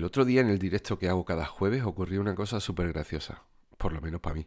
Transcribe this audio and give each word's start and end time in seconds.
El 0.00 0.06
otro 0.06 0.24
día 0.24 0.40
en 0.40 0.48
el 0.48 0.58
directo 0.58 0.98
que 0.98 1.10
hago 1.10 1.26
cada 1.26 1.44
jueves 1.44 1.84
ocurrió 1.84 2.22
una 2.22 2.34
cosa 2.34 2.58
súper 2.58 2.90
graciosa, 2.90 3.42
por 3.76 3.92
lo 3.92 4.00
menos 4.00 4.22
para 4.22 4.34
mí. 4.34 4.46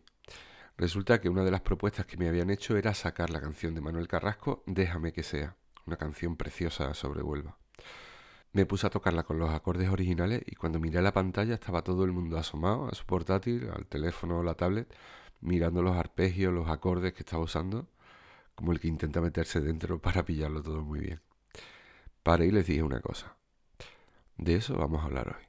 Resulta 0.77 1.21
que 1.21 1.29
una 1.29 1.43
de 1.43 1.51
las 1.51 1.61
propuestas 1.61 2.07
que 2.07 2.17
me 2.17 2.27
habían 2.27 2.49
hecho 2.49 2.75
era 2.75 2.95
sacar 2.95 3.29
la 3.29 3.39
canción 3.39 3.75
de 3.75 3.81
Manuel 3.81 4.07
Carrasco, 4.07 4.63
Déjame 4.65 5.13
que 5.13 5.21
sea, 5.21 5.55
una 5.85 5.95
canción 5.95 6.37
preciosa 6.37 6.95
sobre 6.95 7.21
Huelva. 7.21 7.55
Me 8.51 8.65
puse 8.65 8.87
a 8.87 8.89
tocarla 8.89 9.25
con 9.25 9.37
los 9.37 9.51
acordes 9.51 9.89
originales 9.89 10.41
y 10.47 10.55
cuando 10.55 10.79
miré 10.79 11.03
la 11.03 11.13
pantalla 11.13 11.53
estaba 11.53 11.83
todo 11.83 12.03
el 12.03 12.13
mundo 12.13 12.39
asomado 12.39 12.87
a 12.87 12.95
su 12.95 13.05
portátil, 13.05 13.69
al 13.71 13.85
teléfono 13.85 14.39
o 14.39 14.43
la 14.43 14.55
tablet, 14.55 14.91
mirando 15.39 15.83
los 15.83 15.95
arpegios, 15.95 16.51
los 16.51 16.67
acordes 16.67 17.13
que 17.13 17.19
estaba 17.19 17.43
usando, 17.43 17.87
como 18.55 18.71
el 18.71 18.79
que 18.79 18.87
intenta 18.87 19.21
meterse 19.21 19.61
dentro 19.61 20.01
para 20.01 20.25
pillarlo 20.25 20.63
todo 20.63 20.81
muy 20.81 20.99
bien. 20.99 21.21
Para 22.23 22.43
y 22.43 22.49
les 22.49 22.65
dije 22.65 22.81
una 22.81 23.01
cosa. 23.01 23.35
De 24.37 24.55
eso 24.55 24.75
vamos 24.75 25.01
a 25.01 25.05
hablar 25.05 25.35
hoy. 25.37 25.43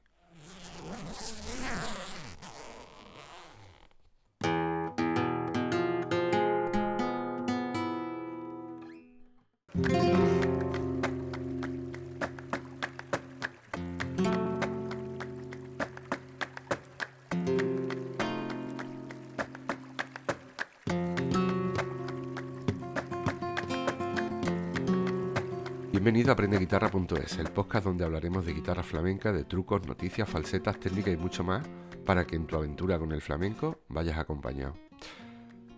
Bienvenido 26.04 26.32
a 26.32 26.34
aprendeguitarra.es, 26.34 27.38
el 27.38 27.50
podcast 27.50 27.86
donde 27.86 28.04
hablaremos 28.04 28.44
de 28.44 28.52
guitarra 28.52 28.82
flamenca, 28.82 29.32
de 29.32 29.46
trucos, 29.46 29.86
noticias, 29.86 30.28
falsetas, 30.28 30.78
técnicas 30.78 31.14
y 31.14 31.16
mucho 31.16 31.42
más 31.42 31.66
para 32.04 32.26
que 32.26 32.36
en 32.36 32.46
tu 32.46 32.56
aventura 32.56 32.98
con 32.98 33.10
el 33.12 33.22
flamenco 33.22 33.80
vayas 33.88 34.18
acompañado. 34.18 34.74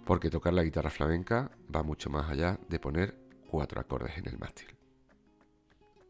Porque 0.04 0.28
tocar 0.28 0.52
la 0.52 0.64
guitarra 0.64 0.90
flamenca 0.90 1.52
va 1.72 1.84
mucho 1.84 2.10
más 2.10 2.28
allá 2.28 2.58
de 2.68 2.80
poner 2.80 3.16
cuatro 3.48 3.80
acordes 3.80 4.18
en 4.18 4.26
el 4.26 4.36
mástil. 4.36 4.66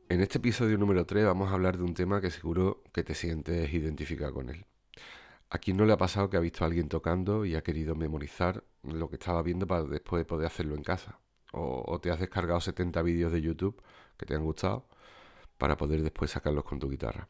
En 0.09 0.23
este 0.23 0.39
episodio 0.39 0.79
número 0.79 1.05
3 1.05 1.27
vamos 1.27 1.51
a 1.51 1.53
hablar 1.53 1.77
de 1.77 1.85
un 1.85 1.93
tema 1.93 2.23
que 2.23 2.31
seguro 2.31 2.85
que 2.95 3.05
te 3.05 3.15
sientes 3.15 3.71
identificado 3.75 4.33
con 4.33 4.49
él. 4.49 4.65
¿A 5.51 5.59
quién 5.59 5.77
no 5.77 5.85
le 5.85 5.93
ha 5.93 5.99
pasado 5.99 6.31
que 6.31 6.39
ha 6.39 6.41
visto 6.41 6.65
a 6.65 6.69
alguien 6.69 6.89
tocando 6.89 7.45
y 7.45 7.55
ha 7.55 7.63
querido 7.63 7.95
memorizar 7.95 8.65
lo 8.83 9.11
que 9.11 9.17
estaba 9.17 9.43
viendo 9.43 9.67
para 9.67 9.83
después 9.83 10.25
poder 10.25 10.47
hacerlo 10.47 10.75
en 10.75 10.85
casa? 10.85 11.21
O, 11.53 11.99
te 12.01 12.11
has 12.11 12.21
descargado 12.21 12.61
70 12.61 13.01
vídeos 13.03 13.33
de 13.33 13.41
YouTube 13.41 13.81
que 14.17 14.27
te 14.27 14.35
han 14.35 14.45
gustado 14.45 14.87
para 15.59 15.77
poder 15.77 16.03
después 16.03 16.31
sacarlos 16.31 16.65
con 16.65 16.79
tu 16.79 16.91
guitarra. 16.91 17.29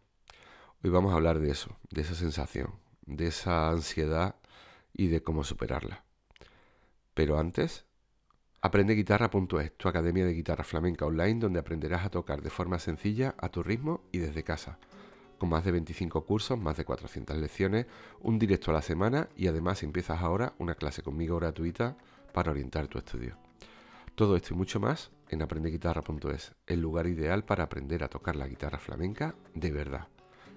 Hoy 0.82 0.90
vamos 0.90 1.12
a 1.12 1.16
hablar 1.16 1.38
de 1.38 1.50
eso, 1.50 1.76
de 1.90 2.02
esa 2.02 2.14
sensación, 2.14 2.74
de 3.06 3.28
esa 3.28 3.70
ansiedad 3.70 4.36
y 4.92 5.08
de 5.08 5.22
cómo 5.22 5.44
superarla. 5.44 6.04
Pero 7.14 7.38
antes, 7.38 7.84
aprendeguitarra.es, 8.60 9.76
tu 9.76 9.88
academia 9.88 10.26
de 10.26 10.34
guitarra 10.34 10.64
flamenca 10.64 11.06
online 11.06 11.40
donde 11.40 11.60
aprenderás 11.60 12.04
a 12.04 12.10
tocar 12.10 12.42
de 12.42 12.50
forma 12.50 12.78
sencilla, 12.78 13.34
a 13.38 13.48
tu 13.48 13.62
ritmo 13.62 14.02
y 14.12 14.18
desde 14.18 14.44
casa. 14.44 14.78
Con 15.38 15.50
más 15.50 15.64
de 15.64 15.72
25 15.72 16.24
cursos, 16.24 16.58
más 16.58 16.76
de 16.76 16.84
400 16.84 17.36
lecciones, 17.36 17.86
un 18.20 18.38
directo 18.38 18.70
a 18.70 18.74
la 18.74 18.82
semana 18.82 19.28
y 19.36 19.48
además 19.48 19.82
empiezas 19.82 20.20
ahora 20.22 20.54
una 20.58 20.74
clase 20.74 21.02
conmigo 21.02 21.36
gratuita 21.36 21.96
para 22.32 22.50
orientar 22.50 22.88
tu 22.88 22.98
estudio. 22.98 23.36
Todo 24.14 24.36
esto 24.36 24.54
y 24.54 24.56
mucho 24.56 24.80
más 24.80 25.10
en 25.28 25.42
aprendeguitarra.es, 25.42 26.54
el 26.66 26.80
lugar 26.80 27.06
ideal 27.06 27.44
para 27.44 27.64
aprender 27.64 28.04
a 28.04 28.08
tocar 28.08 28.36
la 28.36 28.48
guitarra 28.48 28.78
flamenca 28.78 29.34
de 29.54 29.72
verdad 29.72 30.08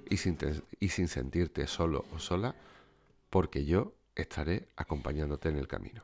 y 0.09 0.17
sin, 0.17 0.37
y 0.79 0.89
sin 0.89 1.07
sentirte 1.07 1.67
solo 1.67 2.05
o 2.13 2.19
sola, 2.19 2.55
porque 3.29 3.65
yo 3.65 3.93
estaré 4.15 4.67
acompañándote 4.75 5.49
en 5.49 5.57
el 5.57 5.67
camino. 5.67 6.03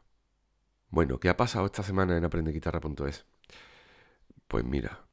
Bueno, 0.90 1.20
¿qué 1.20 1.30
ha 1.30 1.38
pasado 1.38 1.66
esta 1.66 1.84
semana 1.84 2.16
en 2.18 2.24
aprendeguitarra.es? 2.24 3.26
Pues 4.48 4.64
mira, 4.64 5.06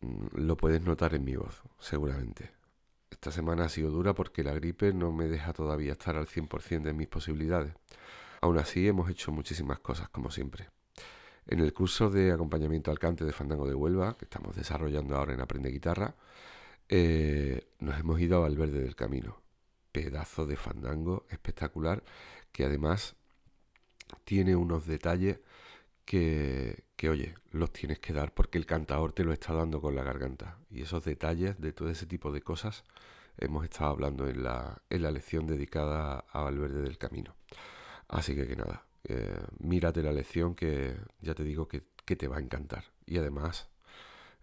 mm, 0.00 0.26
lo 0.34 0.56
puedes 0.56 0.80
notar 0.80 1.14
en 1.14 1.24
mi 1.24 1.36
voz, 1.36 1.62
seguramente. 1.78 2.52
Esta 3.10 3.32
semana 3.32 3.64
ha 3.64 3.68
sido 3.68 3.90
dura 3.90 4.14
porque 4.14 4.44
la 4.44 4.52
gripe 4.52 4.92
no 4.92 5.12
me 5.12 5.26
deja 5.26 5.52
todavía 5.52 5.92
estar 5.92 6.16
al 6.16 6.26
100% 6.26 6.82
de 6.82 6.92
mis 6.92 7.08
posibilidades. 7.08 7.74
Aún 8.40 8.58
así 8.58 8.86
hemos 8.86 9.10
hecho 9.10 9.32
muchísimas 9.32 9.80
cosas, 9.80 10.08
como 10.08 10.30
siempre. 10.30 10.68
En 11.46 11.60
el 11.60 11.72
curso 11.72 12.10
de 12.10 12.32
acompañamiento 12.32 12.90
al 12.90 12.98
cante 12.98 13.24
de 13.24 13.32
Fandango 13.32 13.68
de 13.68 13.74
Huelva, 13.74 14.16
que 14.18 14.24
estamos 14.24 14.56
desarrollando 14.56 15.16
ahora 15.16 15.32
en 15.32 15.40
Aprende 15.40 15.70
Guitarra, 15.70 16.14
eh, 16.88 17.68
nos 17.78 17.98
hemos 17.98 18.20
ido 18.20 18.44
al 18.44 18.56
Verde 18.56 18.80
del 18.80 18.96
Camino. 18.96 19.40
Pedazo 19.92 20.46
de 20.46 20.56
fandango 20.56 21.24
espectacular 21.30 22.02
que 22.52 22.64
además 22.64 23.16
tiene 24.24 24.56
unos 24.56 24.86
detalles 24.86 25.40
que, 26.04 26.84
que, 26.96 27.08
oye, 27.10 27.34
los 27.52 27.72
tienes 27.72 27.98
que 27.98 28.12
dar 28.12 28.34
porque 28.34 28.58
el 28.58 28.66
cantador 28.66 29.12
te 29.12 29.24
lo 29.24 29.32
está 29.32 29.54
dando 29.54 29.80
con 29.80 29.94
la 29.94 30.02
garganta. 30.02 30.58
Y 30.70 30.82
esos 30.82 31.04
detalles 31.04 31.60
de 31.60 31.72
todo 31.72 31.90
ese 31.90 32.06
tipo 32.06 32.32
de 32.32 32.42
cosas 32.42 32.84
hemos 33.38 33.64
estado 33.64 33.90
hablando 33.90 34.28
en 34.28 34.42
la, 34.42 34.82
en 34.90 35.02
la 35.02 35.10
lección 35.10 35.46
dedicada 35.46 36.24
a 36.30 36.40
Valverde 36.42 36.82
del 36.82 36.98
Camino. 36.98 37.36
Así 38.08 38.34
que 38.34 38.46
que 38.46 38.56
nada, 38.56 38.85
eh, 39.08 39.38
mírate 39.58 40.02
la 40.02 40.12
lección 40.12 40.54
que 40.54 40.96
ya 41.20 41.34
te 41.34 41.44
digo 41.44 41.68
que, 41.68 41.82
te 42.04 42.28
va 42.28 42.36
a 42.36 42.40
encantar. 42.40 42.84
Y 43.04 43.18
además, 43.18 43.68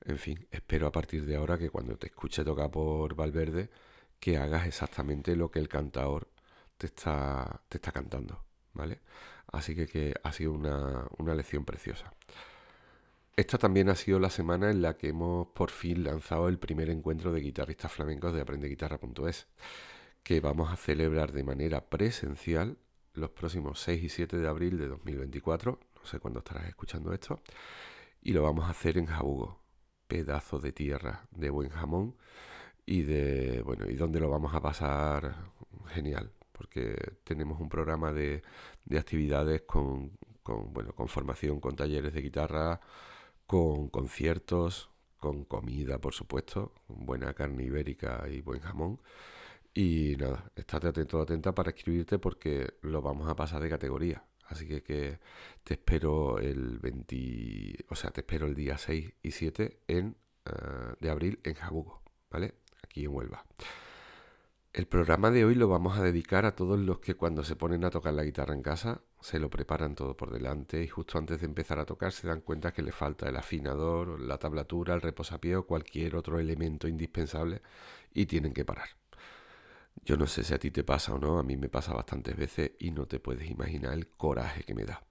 en 0.06 0.18
fin, 0.18 0.48
espero 0.52 0.88
a 0.88 0.92
partir 0.92 1.26
de 1.26 1.36
ahora 1.36 1.58
que 1.58 1.70
cuando 1.70 1.98
te 1.98 2.08
escuche 2.08 2.44
tocar 2.44 2.72
por 2.72 3.16
Valverde, 3.16 3.70
que 4.20 4.38
hagas 4.38 4.68
exactamente 4.68 5.36
lo 5.36 5.52
que 5.52 5.60
el 5.60 5.70
cantador 5.70 6.30
te 6.78 6.88
está, 6.88 7.62
te 7.70 7.78
está 7.78 7.92
cantando, 7.92 8.44
¿vale? 8.74 9.02
Así 9.52 9.76
que, 9.76 9.88
que 9.88 10.14
ha 10.24 10.32
sido 10.34 10.54
una, 10.54 11.08
una 11.18 11.36
lección 11.36 11.66
preciosa. 11.66 12.14
Esta 13.36 13.58
también 13.58 13.90
ha 13.90 13.96
sido 13.96 14.20
la 14.20 14.30
semana 14.30 14.70
en 14.70 14.82
la 14.82 14.98
que 14.98 15.10
hemos 15.10 15.48
por 15.48 15.72
fin 15.72 16.04
lanzado 16.04 16.50
el 16.50 16.60
primer 16.60 16.90
encuentro 16.90 17.32
de 17.32 17.42
guitarristas 17.42 17.92
flamencos 17.92 18.34
de 18.34 18.42
aprendeguitarra.es, 18.42 19.48
que 20.24 20.40
vamos 20.40 20.72
a 20.72 20.78
celebrar 20.78 21.32
de 21.32 21.44
manera 21.44 21.90
presencial 21.90 22.78
los 23.14 23.30
próximos 23.32 23.80
6 23.82 24.04
y 24.04 24.10
7 24.10 24.38
de 24.38 24.48
abril 24.48 24.78
de 24.78 24.88
2024. 24.88 25.80
No 25.96 26.06
sé 26.06 26.20
cuándo 26.20 26.40
estarás 26.40 26.68
escuchando 26.68 27.14
esto. 27.14 27.40
Y 28.22 28.34
lo 28.34 28.44
vamos 28.44 28.66
a 28.66 28.70
hacer 28.72 28.98
en 28.98 29.06
Jabugo. 29.06 29.62
Pedazo 30.08 30.60
de 30.60 30.72
tierra, 30.72 31.28
de 31.32 31.50
buen 31.50 31.70
jamón. 31.70 32.16
Y 32.86 33.04
de. 33.04 33.62
Bueno, 33.64 33.90
y 33.90 33.96
donde 33.96 34.20
lo 34.20 34.30
vamos 34.30 34.54
a 34.54 34.62
pasar 34.62 35.36
genial. 35.88 36.32
Porque 36.52 36.96
tenemos 37.24 37.60
un 37.60 37.70
programa 37.70 38.14
de, 38.14 38.44
de 38.86 39.00
actividades 39.00 39.64
con, 39.64 40.18
con, 40.44 40.74
bueno, 40.74 40.94
con 40.94 41.08
formación, 41.08 41.60
con 41.60 41.76
talleres 41.76 42.14
de 42.14 42.22
guitarra, 42.22 42.80
con 43.48 43.90
conciertos, 43.90 44.90
con 45.18 45.46
comida, 45.46 46.00
por 46.00 46.14
supuesto, 46.14 46.74
buena 46.88 47.34
carne 47.34 47.64
ibérica 47.64 48.26
y 48.30 48.42
buen 48.42 48.60
jamón. 48.60 49.00
Y 49.74 50.16
nada, 50.20 50.52
estate 50.56 50.88
atento 50.88 51.22
atenta 51.22 51.54
para 51.56 51.72
escribirte 51.72 52.20
porque 52.20 52.76
lo 52.82 53.02
vamos 53.02 53.28
a 53.28 53.36
pasar 53.36 53.62
de 53.62 53.70
categoría. 53.70 54.24
Así 54.48 54.68
que, 54.68 55.20
te 55.64 55.74
espero 55.74 56.38
el 56.38 56.80
20, 56.80 57.86
o 57.90 57.96
sea, 57.96 58.12
te 58.12 58.22
espero 58.22 58.46
el 58.46 58.56
día 58.56 58.78
6 58.78 59.14
y 59.24 59.32
7 59.32 59.80
en, 59.88 60.16
eh, 60.46 60.52
de 61.00 61.10
abril 61.10 61.40
en 61.44 61.56
Jabugo, 61.56 62.04
¿vale? 62.30 62.54
Aquí 62.84 63.06
en 63.06 63.16
Huelva. 63.16 63.46
El 64.74 64.88
programa 64.88 65.32
de 65.32 65.46
hoy 65.46 65.56
lo 65.56 65.68
vamos 65.68 65.98
a 65.98 66.04
dedicar 66.04 66.46
a 66.46 66.56
todos 66.56 66.80
los 66.80 67.00
que 67.00 67.16
cuando 67.16 67.44
se 67.44 67.56
ponen 67.56 67.84
a 67.84 67.90
tocar 67.92 68.14
la 68.14 68.24
guitarra 68.24 68.54
en 68.54 68.64
casa 68.64 69.02
se 69.22 69.40
lo 69.40 69.50
preparan 69.50 69.96
todo 69.96 70.18
por 70.18 70.32
delante 70.32 70.84
y 70.84 70.88
justo 70.88 71.18
antes 71.20 71.40
de 71.40 71.46
empezar 71.46 71.80
a 71.80 71.86
tocar 71.86 72.12
se 72.12 72.28
dan 72.28 72.42
cuenta 72.42 72.74
que 72.74 72.82
le 72.82 72.92
falta 72.92 73.30
el 73.30 73.38
afinador, 73.38 74.20
la 74.20 74.40
tablatura, 74.40 74.96
el 74.96 75.02
reposapié 75.02 75.56
o 75.58 75.68
cualquier 75.68 76.16
otro 76.16 76.40
elemento 76.40 76.88
indispensable 76.88 77.62
y 78.14 78.26
tienen 78.26 78.54
que 78.54 78.66
parar. 78.66 79.03
Yo 80.04 80.18
no 80.18 80.28
sé 80.28 80.44
si 80.44 80.54
a 80.54 80.60
ti 80.60 80.72
te 80.72 80.84
pasa 80.84 81.14
o 81.14 81.20
no, 81.20 81.40
a 81.40 81.44
mí 81.44 81.56
me 81.56 81.70
pasa 81.70 81.94
bastantes 81.94 82.36
veces 82.36 82.72
y 82.80 82.92
no 82.92 83.06
te 83.06 83.20
puedes 83.20 83.50
imaginar 83.50 83.94
el 83.94 84.08
coraje 84.08 84.64
que 84.64 84.74
me 84.74 84.86
da. 84.86 85.06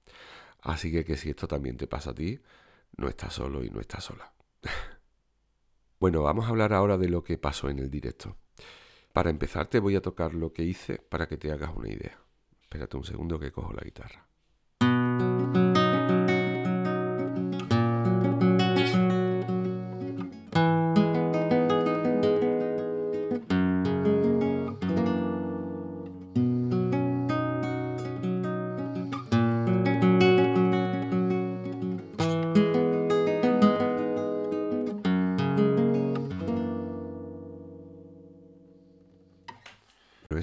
Así 0.60 0.92
que 0.92 1.04
que 1.04 1.16
si 1.16 1.30
esto 1.30 1.48
también 1.48 1.76
te 1.76 1.86
pasa 1.86 2.10
a 2.10 2.14
ti, 2.14 2.40
no 2.96 3.08
estás 3.08 3.34
solo 3.34 3.64
y 3.64 3.70
no 3.70 3.80
estás 3.80 4.04
sola. 4.04 4.32
bueno, 6.00 6.22
vamos 6.22 6.46
a 6.46 6.48
hablar 6.48 6.72
ahora 6.72 6.98
de 6.98 7.08
lo 7.08 7.22
que 7.24 7.38
pasó 7.38 7.70
en 7.70 7.78
el 7.78 7.90
directo. 7.90 8.36
Para 9.12 9.30
empezar 9.30 9.66
te 9.66 9.78
voy 9.78 9.96
a 9.96 10.02
tocar 10.02 10.34
lo 10.34 10.52
que 10.52 10.62
hice 10.62 10.98
para 10.98 11.26
que 11.26 11.36
te 11.36 11.52
hagas 11.52 11.74
una 11.74 11.88
idea. 11.88 12.18
Espérate 12.60 12.96
un 12.96 13.04
segundo 13.04 13.38
que 13.38 13.52
cojo 13.52 13.72
la 13.72 13.82
guitarra. 13.82 14.31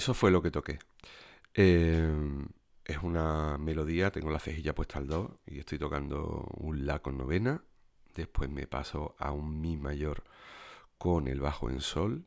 Eso 0.09 0.15
fue 0.15 0.31
lo 0.31 0.41
que 0.41 0.50
toqué. 0.50 0.79
Eh, 1.53 2.11
es 2.83 2.97
una 3.03 3.59
melodía, 3.59 4.09
tengo 4.09 4.31
la 4.31 4.39
cejilla 4.39 4.73
puesta 4.73 4.97
al 4.97 5.06
do 5.06 5.39
y 5.45 5.59
estoy 5.59 5.77
tocando 5.77 6.47
un 6.57 6.88
la 6.88 6.97
con 6.97 7.15
novena. 7.15 7.63
Después 8.15 8.50
me 8.50 8.65
paso 8.65 9.15
a 9.19 9.31
un 9.31 9.61
mi 9.61 9.77
mayor 9.77 10.23
con 10.97 11.27
el 11.27 11.41
bajo 11.41 11.69
en 11.69 11.79
sol. 11.79 12.25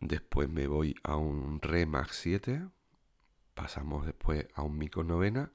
Después 0.00 0.48
me 0.48 0.66
voy 0.66 0.96
a 1.04 1.14
un 1.14 1.60
re 1.62 1.86
max 1.86 2.18
7. 2.22 2.66
Pasamos 3.54 4.04
después 4.04 4.48
a 4.54 4.62
un 4.62 4.76
mi 4.76 4.88
con 4.88 5.06
novena 5.06 5.52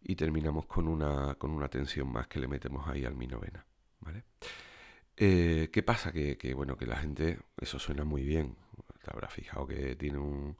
y 0.00 0.14
terminamos 0.14 0.66
con 0.66 0.86
una, 0.86 1.34
con 1.34 1.50
una 1.50 1.66
tensión 1.66 2.12
más 2.12 2.28
que 2.28 2.38
le 2.38 2.46
metemos 2.46 2.86
ahí 2.86 3.04
al 3.04 3.16
mi 3.16 3.26
novena. 3.26 3.66
¿vale? 3.98 4.22
Eh, 5.16 5.70
¿Qué 5.72 5.82
pasa? 5.82 6.12
Que, 6.12 6.54
bueno, 6.54 6.76
que 6.76 6.86
la 6.86 6.98
gente, 6.98 7.40
eso 7.60 7.80
suena 7.80 8.04
muy 8.04 8.22
bien. 8.22 8.54
Te 9.08 9.14
habrá 9.14 9.28
fijado 9.28 9.66
que 9.66 9.96
tiene 9.96 10.18
un, 10.18 10.56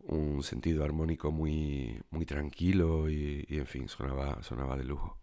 un 0.00 0.42
sentido 0.42 0.84
armónico 0.84 1.30
muy, 1.30 2.00
muy 2.10 2.26
tranquilo 2.26 3.08
y, 3.08 3.46
en 3.48 3.66
fin, 3.66 3.88
sonaba, 3.88 4.42
sonaba 4.42 4.76
de 4.76 4.84
lujo. 4.84 5.18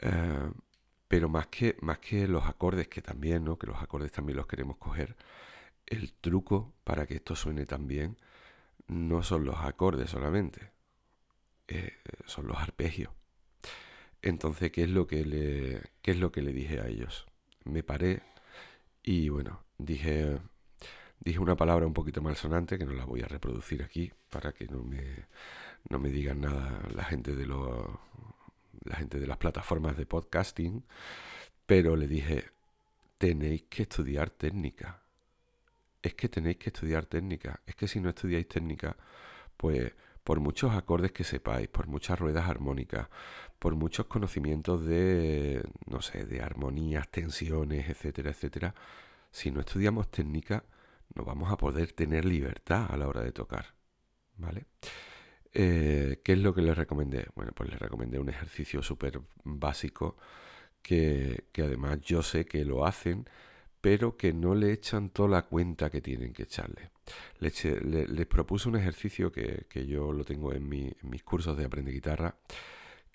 Eh, 0.00 0.50
pero 1.06 1.28
más 1.28 1.46
que, 1.46 1.76
más 1.80 1.98
que 1.98 2.26
los 2.26 2.46
acordes, 2.46 2.88
que 2.88 3.00
también, 3.00 3.44
¿no? 3.44 3.58
que 3.58 3.68
los 3.68 3.80
acordes 3.80 4.10
también 4.10 4.36
los 4.36 4.46
queremos 4.48 4.76
coger, 4.76 5.16
el 5.86 6.12
truco 6.14 6.74
para 6.82 7.06
que 7.06 7.14
esto 7.14 7.36
suene 7.36 7.64
tan 7.64 7.86
bien 7.86 8.16
no 8.88 9.22
son 9.22 9.44
los 9.44 9.56
acordes 9.58 10.10
solamente, 10.10 10.72
eh, 11.68 11.92
son 12.26 12.48
los 12.48 12.58
arpegios. 12.58 13.12
Entonces, 14.22 14.72
¿qué 14.72 14.82
es 14.82 14.90
lo 14.90 15.06
que 15.06 15.24
le, 15.24 15.82
qué 16.02 16.10
es 16.10 16.18
lo 16.18 16.32
que 16.32 16.42
le 16.42 16.52
dije 16.52 16.80
a 16.80 16.88
ellos? 16.88 17.26
Me 17.64 17.82
paré 17.82 18.22
y 19.02 19.28
bueno, 19.28 19.62
dije, 19.78 20.40
dije 21.20 21.38
una 21.38 21.56
palabra 21.56 21.86
un 21.86 21.94
poquito 21.94 22.22
malsonante 22.22 22.78
que 22.78 22.84
no 22.84 22.92
la 22.92 23.04
voy 23.04 23.22
a 23.22 23.28
reproducir 23.28 23.82
aquí 23.82 24.12
para 24.30 24.52
que 24.52 24.66
no 24.66 24.82
me, 24.82 25.26
no 25.88 25.98
me 25.98 26.10
digan 26.10 26.40
nada 26.40 26.82
la 26.94 27.04
gente 27.04 27.34
de 27.34 27.46
los 27.46 27.86
la 28.84 28.96
gente 28.96 29.18
de 29.18 29.26
las 29.26 29.38
plataformas 29.38 29.96
de 29.96 30.06
podcasting, 30.06 30.84
pero 31.66 31.96
le 31.96 32.06
dije, 32.06 32.50
tenéis 33.18 33.64
que 33.68 33.82
estudiar 33.82 34.30
técnica. 34.30 35.02
Es 36.00 36.14
que 36.14 36.28
tenéis 36.28 36.58
que 36.58 36.70
estudiar 36.70 37.06
técnica. 37.06 37.60
Es 37.66 37.74
que 37.74 37.88
si 37.88 38.00
no 38.00 38.08
estudiáis 38.08 38.48
técnica, 38.48 38.96
pues 39.56 39.92
por 40.24 40.40
muchos 40.40 40.74
acordes 40.74 41.12
que 41.12 41.24
sepáis, 41.24 41.68
por 41.68 41.88
muchas 41.88 42.18
ruedas 42.18 42.48
armónicas, 42.48 43.08
por 43.58 43.74
muchos 43.74 44.06
conocimientos 44.06 44.84
de, 44.84 45.62
no 45.86 46.00
sé, 46.02 46.24
de 46.24 46.42
armonías, 46.42 47.08
tensiones, 47.10 47.88
etcétera, 47.88 48.30
etcétera, 48.30 48.74
si 49.30 49.50
no 49.50 49.60
estudiamos 49.60 50.10
técnica, 50.10 50.64
vamos 51.24 51.52
a 51.52 51.56
poder 51.56 51.92
tener 51.92 52.24
libertad 52.24 52.86
a 52.90 52.96
la 52.96 53.08
hora 53.08 53.22
de 53.22 53.32
tocar. 53.32 53.74
¿Vale? 54.36 54.66
Eh, 55.52 56.20
¿Qué 56.24 56.32
es 56.32 56.38
lo 56.38 56.54
que 56.54 56.62
les 56.62 56.76
recomendé? 56.76 57.26
Bueno, 57.34 57.52
pues 57.54 57.70
les 57.70 57.78
recomendé 57.78 58.18
un 58.18 58.28
ejercicio 58.28 58.82
súper 58.82 59.20
básico 59.44 60.16
que, 60.82 61.44
además 61.56 62.00
yo 62.00 62.22
sé 62.22 62.46
que 62.46 62.64
lo 62.64 62.86
hacen, 62.86 63.28
pero 63.80 64.16
que 64.16 64.32
no 64.32 64.54
le 64.54 64.72
echan 64.72 65.10
toda 65.10 65.28
la 65.28 65.42
cuenta 65.42 65.90
que 65.90 66.00
tienen 66.00 66.32
que 66.32 66.44
echarle. 66.44 66.90
Les, 67.40 68.26
propuse 68.26 68.68
un 68.68 68.76
ejercicio 68.76 69.32
que, 69.32 69.86
yo 69.86 70.12
lo 70.12 70.24
tengo 70.24 70.52
en, 70.52 70.72
en, 70.72 70.94
mis 71.02 71.22
cursos 71.24 71.56
de 71.56 71.64
Aprende 71.64 71.92
Guitarra, 71.92 72.36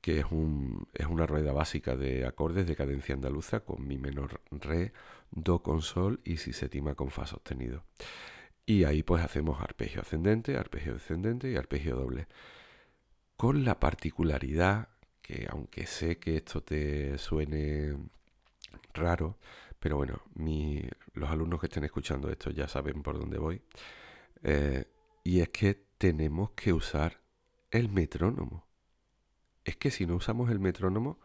que 0.03 0.19
es, 0.19 0.25
un, 0.31 0.85
es 0.93 1.05
una 1.07 1.25
rueda 1.25 1.53
básica 1.53 1.95
de 1.95 2.27
acordes 2.27 2.67
de 2.67 2.75
cadencia 2.75 3.15
andaluza 3.15 3.61
con 3.61 3.87
mi 3.87 3.97
menor 3.97 4.41
re, 4.51 4.91
do 5.31 5.63
con 5.63 5.81
sol 5.81 6.19
y 6.25 6.37
si 6.37 6.51
sétima 6.51 6.93
con 6.93 7.09
fa 7.09 7.25
sostenido. 7.25 7.85
Y 8.65 8.83
ahí 8.83 9.01
pues 9.01 9.23
hacemos 9.23 9.61
arpegio 9.61 10.01
ascendente, 10.01 10.57
arpegio 10.57 10.95
descendente 10.95 11.49
y 11.49 11.55
arpegio 11.55 11.95
doble. 11.95 12.27
Con 13.37 13.63
la 13.63 13.79
particularidad 13.79 14.89
que 15.21 15.47
aunque 15.49 15.85
sé 15.87 16.17
que 16.17 16.35
esto 16.35 16.61
te 16.61 17.17
suene 17.17 17.95
raro, 18.93 19.37
pero 19.79 19.95
bueno, 19.95 20.21
los 21.13 21.29
alumnos 21.29 21.61
que 21.61 21.67
estén 21.67 21.85
escuchando 21.85 22.29
esto 22.29 22.51
ya 22.51 22.67
saben 22.67 23.03
por 23.03 23.17
dónde 23.17 23.37
voy. 23.37 23.61
Eh, 24.43 24.83
y 25.23 25.39
es 25.39 25.47
que 25.47 25.75
tenemos 25.97 26.51
que 26.51 26.73
usar 26.73 27.21
el 27.71 27.87
metrónomo. 27.87 28.72
Es 29.65 29.75
que 29.77 29.91
si 29.91 30.05
no 30.05 30.15
usamos 30.15 30.49
el 30.51 30.59
metrónomo, 30.59 31.19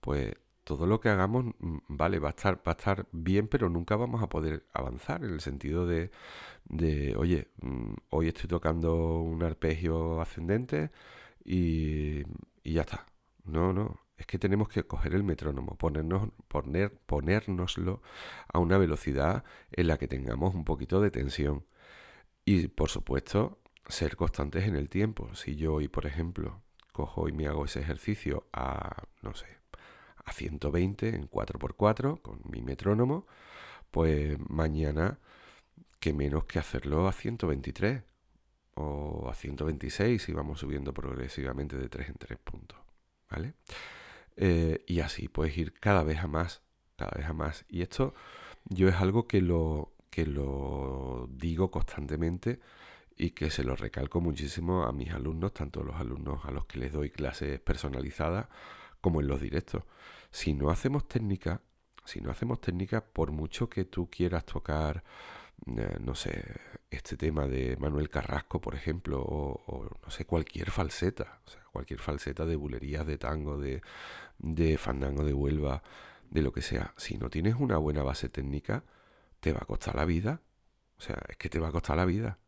pues 0.00 0.34
todo 0.64 0.86
lo 0.86 1.00
que 1.00 1.08
hagamos, 1.08 1.46
mm, 1.60 1.78
vale, 1.88 2.18
va 2.18 2.28
a 2.28 2.30
estar, 2.32 2.58
va 2.58 2.72
a 2.72 2.76
estar 2.76 3.06
bien, 3.12 3.48
pero 3.48 3.70
nunca 3.70 3.96
vamos 3.96 4.22
a 4.22 4.28
poder 4.28 4.66
avanzar 4.74 5.24
en 5.24 5.32
el 5.32 5.40
sentido 5.40 5.86
de, 5.86 6.10
de 6.66 7.16
oye, 7.16 7.48
mm, 7.62 7.94
hoy 8.10 8.28
estoy 8.28 8.48
tocando 8.48 9.20
un 9.20 9.42
arpegio 9.42 10.20
ascendente 10.20 10.90
y, 11.44 12.22
y, 12.64 12.74
ya 12.74 12.82
está. 12.82 13.06
No, 13.44 13.72
no, 13.72 14.00
es 14.18 14.26
que 14.26 14.38
tenemos 14.38 14.68
que 14.68 14.84
coger 14.84 15.14
el 15.14 15.24
metrónomo, 15.24 15.76
ponernos, 15.78 16.28
poner, 16.48 16.92
ponérnoslo 17.06 18.02
a 18.52 18.58
una 18.58 18.78
velocidad 18.78 19.44
en 19.72 19.86
la 19.88 19.98
que 19.98 20.08
tengamos 20.08 20.54
un 20.54 20.64
poquito 20.64 21.00
de 21.00 21.10
tensión. 21.10 21.64
Y 22.44 22.68
por 22.68 22.90
supuesto, 22.90 23.60
ser 23.88 24.16
constantes 24.16 24.66
en 24.66 24.76
el 24.76 24.88
tiempo. 24.88 25.34
Si 25.34 25.56
yo 25.56 25.74
hoy, 25.74 25.88
por 25.88 26.06
ejemplo, 26.06 26.62
cojo 26.98 27.28
y 27.28 27.32
me 27.32 27.46
hago 27.46 27.64
ese 27.64 27.78
ejercicio 27.80 28.48
a, 28.52 29.04
no 29.22 29.32
sé, 29.32 29.46
a 30.24 30.32
120 30.32 31.10
en 31.10 31.30
4x4 31.30 32.20
con 32.20 32.40
mi 32.50 32.60
metrónomo, 32.60 33.24
pues 33.92 34.36
mañana 34.50 35.20
que 36.00 36.12
menos 36.12 36.44
que 36.46 36.58
hacerlo 36.58 37.06
a 37.06 37.12
123 37.12 38.02
o 38.74 39.28
a 39.30 39.34
126 39.34 40.28
y 40.28 40.32
vamos 40.32 40.58
subiendo 40.58 40.92
progresivamente 40.92 41.76
de 41.76 41.88
3 41.88 42.08
en 42.08 42.14
3 42.16 42.38
puntos, 42.40 42.80
¿vale? 43.30 43.54
Eh, 44.36 44.82
y 44.88 44.98
así 44.98 45.28
puedes 45.28 45.56
ir 45.56 45.74
cada 45.74 46.02
vez 46.02 46.18
a 46.18 46.26
más, 46.26 46.62
cada 46.96 47.12
vez 47.16 47.26
a 47.26 47.32
más. 47.32 47.64
Y 47.68 47.82
esto 47.82 48.12
yo 48.64 48.88
es 48.88 48.96
algo 48.96 49.28
que 49.28 49.40
lo, 49.40 49.92
que 50.10 50.26
lo 50.26 51.28
digo 51.30 51.70
constantemente 51.70 52.58
y 53.18 53.30
que 53.30 53.50
se 53.50 53.64
lo 53.64 53.76
recalco 53.76 54.20
muchísimo 54.20 54.84
a 54.84 54.92
mis 54.92 55.10
alumnos, 55.10 55.52
tanto 55.52 55.82
los 55.82 55.96
alumnos 55.96 56.44
a 56.44 56.50
los 56.50 56.66
que 56.66 56.78
les 56.78 56.92
doy 56.92 57.10
clases 57.10 57.60
personalizadas 57.60 58.46
como 59.00 59.20
en 59.20 59.26
los 59.28 59.40
directos 59.40 59.84
si 60.30 60.54
no 60.54 60.70
hacemos 60.70 61.08
técnica, 61.08 61.62
si 62.04 62.20
no 62.20 62.30
hacemos 62.30 62.60
técnica, 62.60 63.04
por 63.04 63.32
mucho 63.32 63.68
que 63.68 63.84
tú 63.84 64.08
quieras 64.10 64.44
tocar, 64.44 65.04
eh, 65.66 65.98
no 66.00 66.14
sé, 66.14 66.42
este 66.90 67.16
tema 67.16 67.46
de 67.46 67.76
Manuel 67.78 68.08
Carrasco, 68.10 68.60
por 68.60 68.74
ejemplo, 68.74 69.20
o, 69.20 69.88
no 70.02 70.10
sé, 70.10 70.24
cualquier 70.24 70.70
falseta, 70.70 71.40
o 71.46 71.50
sea, 71.50 71.62
cualquier 71.72 72.00
falseta 72.00 72.46
de 72.46 72.56
bulerías, 72.56 73.06
de 73.06 73.18
tango, 73.18 73.58
de, 73.58 73.82
de 74.38 74.78
fandango 74.78 75.24
de 75.24 75.34
Huelva, 75.34 75.82
de 76.30 76.42
lo 76.42 76.52
que 76.52 76.62
sea, 76.62 76.94
si 76.96 77.18
no 77.18 77.30
tienes 77.30 77.54
una 77.56 77.78
buena 77.78 78.02
base 78.02 78.28
técnica, 78.28 78.84
te 79.40 79.52
va 79.52 79.60
a 79.62 79.66
costar 79.66 79.96
la 79.96 80.04
vida. 80.04 80.42
O 80.98 81.00
sea, 81.00 81.16
es 81.28 81.36
que 81.36 81.48
te 81.48 81.60
va 81.60 81.68
a 81.68 81.72
costar 81.72 81.96
la 81.96 82.04
vida. 82.04 82.38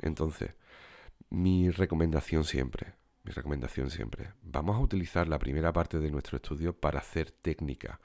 Entonces, 0.00 0.54
mi 1.28 1.70
recomendación 1.70 2.44
siempre, 2.44 2.94
mi 3.24 3.32
recomendación 3.32 3.90
siempre, 3.90 4.32
vamos 4.42 4.76
a 4.76 4.80
utilizar 4.80 5.28
la 5.28 5.38
primera 5.38 5.72
parte 5.72 5.98
de 5.98 6.10
nuestro 6.10 6.36
estudio 6.36 6.72
para 6.72 7.00
hacer 7.00 7.30
técnica. 7.30 8.00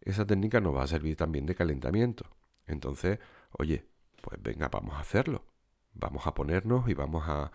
Esa 0.00 0.26
técnica 0.26 0.60
nos 0.60 0.74
va 0.74 0.84
a 0.84 0.88
servir 0.88 1.16
también 1.16 1.46
de 1.46 1.54
calentamiento. 1.54 2.26
Entonces, 2.66 3.18
oye, 3.52 3.86
pues 4.20 4.42
venga, 4.42 4.68
vamos 4.68 4.94
a 4.94 5.00
hacerlo. 5.00 5.44
Vamos 5.92 6.26
a 6.26 6.34
ponernos 6.34 6.88
y 6.88 6.94
vamos 6.94 7.24
a, 7.28 7.52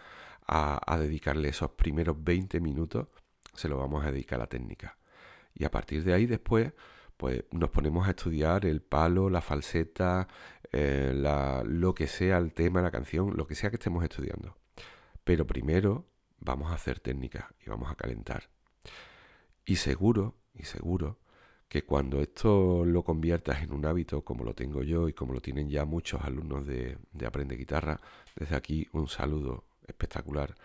a, 0.50 0.98
dedicarle 0.98 1.50
esos 1.50 1.72
primeros 1.72 2.24
20 2.24 2.60
minutos, 2.60 3.08
se 3.53 3.69
lo 3.69 3.77
vamos 3.77 4.05
a 4.05 4.12
dedicar 4.12 4.39
a 4.39 4.43
la 4.43 4.48
técnica. 4.48 4.98
Y 5.53 5.65
a 5.65 5.72
partir 5.72 6.03
de 6.03 6.13
ahí 6.13 6.25
después, 6.25 6.74
pues 7.19 7.43
nos 7.51 7.69
ponemos 7.69 8.07
a 8.07 8.11
estudiar 8.11 8.65
el 8.65 8.81
palo, 8.81 9.29
la 9.29 9.41
falseta, 9.41 10.29
eh, 10.71 11.11
lo 11.65 11.93
que 11.93 12.07
sea 12.07 12.38
el 12.38 12.53
tema, 12.53 12.81
la 12.81 12.91
canción, 12.91 13.35
lo 13.35 13.45
que 13.45 13.55
sea 13.55 13.69
que 13.69 13.75
estemos 13.75 14.05
estudiando. 14.05 14.55
Pero 15.25 15.45
primero 15.45 16.05
vamos 16.39 16.71
a 16.71 16.75
hacer 16.75 17.01
técnica 17.01 17.53
y 17.59 17.69
vamos 17.69 17.91
a 17.91 17.95
calentar. 17.95 18.49
Y 19.65 19.75
seguro, 19.75 20.38
y 20.53 20.63
seguro, 20.63 21.19
que 21.67 21.83
cuando 21.83 22.21
esto 22.21 22.85
lo 22.85 23.03
conviertas 23.03 23.63
en 23.63 23.73
un 23.73 23.85
hábito 23.85 24.23
como 24.23 24.45
lo 24.45 24.55
tengo 24.55 24.81
yo 24.83 25.09
y 25.09 25.13
como 25.13 25.33
lo 25.33 25.41
tienen 25.41 25.67
ya 25.69 25.83
muchos 25.83 26.21
alumnos 26.21 26.65
de, 26.65 26.97
Aprende 27.27 27.57
Guitarra, 27.57 27.99
desde 28.33 28.55
aquí 28.55 28.88
un 28.93 29.09
saludo 29.09 29.65
espectacular 29.85 30.55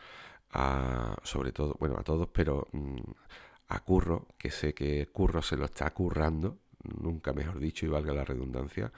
a, 0.53 1.17
sobre 1.25 1.51
todo, 1.51 1.75
bueno, 1.81 1.97
a 1.99 2.05
todos, 2.05 2.29
pero 2.29 2.69
mm, 2.71 3.01
a 3.69 3.81
Curro, 3.81 4.29
que 4.39 4.51
sé 4.51 4.75
que 4.75 5.07
Curro 5.07 5.43
se 5.43 5.57
lo 5.57 5.65
está 5.65 5.91
currando, 5.91 6.59
nunca 7.01 7.33
mejor 7.33 7.59
dicho 7.59 7.87
y 7.87 7.89
valga 7.89 8.13
la 8.13 8.25
redundancia, 8.25 8.93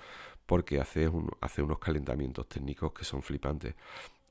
porque 0.46 0.80
hace, 0.80 1.08
un, 1.08 1.30
hace 1.40 1.62
unos 1.62 1.78
calentamientos 1.78 2.48
técnicos 2.48 2.92
que 2.92 3.04
son 3.04 3.22
flipantes. 3.22 3.74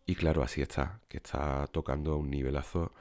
Y 0.05 0.15
claro, 0.15 0.43
así 0.43 0.61
está, 0.61 1.01
que 1.07 1.17
está 1.17 1.67
tocando 1.67 2.17
un 2.17 2.29
nivelazo 2.29 2.93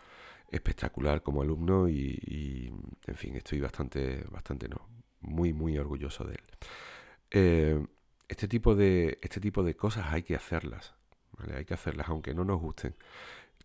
espectacular 0.51 1.23
como 1.23 1.43
alumno 1.43 1.89
y, 1.89 2.73
en 3.07 3.15
fin, 3.17 3.37
estoy 3.37 3.61
bastante, 3.61 4.25
bastante 4.31 4.69
no, 4.69 4.89
muy, 5.21 5.53
muy 5.53 5.77
orgulloso 5.79 6.25
de 6.25 6.35
él. 6.35 6.45
Eh, 7.31 7.87
este, 8.29 8.49
tipo 8.49 8.75
de, 8.75 9.19
este 9.21 9.41
tipo 9.41 9.63
de 9.63 9.77
cosas 9.77 10.07
hay 10.13 10.23
que 10.23 10.35
hacerlas, 10.35 10.95
Hay 11.55 11.65
que 11.65 11.75
hacerlas 11.75 12.09
aunque 12.09 12.35
no 12.35 12.45
nos 12.45 12.61
gusten. 12.61 12.95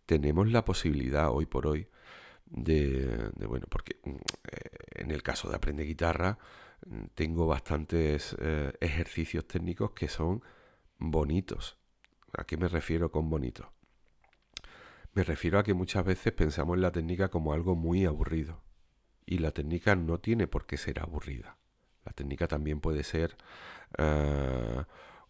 Tenemos 0.06 0.50
la 0.50 0.64
posibilidad 0.64 1.30
hoy 1.30 1.46
por 1.46 1.66
hoy 1.66 1.88
de, 2.46 3.30
bueno, 3.46 3.66
porque 3.68 4.00
mm, 4.04 4.10
eh, 4.10 4.70
en 4.96 5.10
el 5.10 5.22
caso 5.22 5.48
de 5.48 5.56
aprender 5.56 5.86
guitarra 5.86 6.38
mm, 6.86 7.04
tengo 7.14 7.46
bastantes 7.46 8.36
eh, 8.40 8.72
ejercicios 8.80 9.46
técnicos 9.46 9.92
que 9.92 10.08
son 10.08 10.42
bonitos. 10.98 11.78
¿A 12.36 12.44
qué 12.44 12.56
me 12.56 12.68
refiero 12.68 13.10
con 13.10 13.28
bonitos? 13.28 13.66
Me 15.12 15.24
refiero 15.24 15.58
a 15.58 15.64
que 15.64 15.74
muchas 15.74 16.04
veces 16.04 16.32
pensamos 16.32 16.76
en 16.76 16.82
la 16.82 16.92
técnica 16.92 17.28
como 17.28 17.52
algo 17.52 17.74
muy 17.74 18.04
aburrido. 18.04 18.62
Y 19.26 19.38
la 19.38 19.50
técnica 19.50 19.96
no 19.96 20.18
tiene 20.18 20.46
por 20.46 20.66
qué 20.66 20.76
ser 20.76 21.00
aburrida. 21.00 21.56
La 22.04 22.12
técnica 22.12 22.46
también 22.46 22.80
puede 22.80 23.02
ser 23.02 23.36
eh, 23.98 24.84